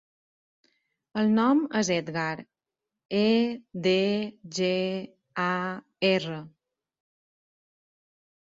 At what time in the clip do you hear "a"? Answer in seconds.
5.45-5.57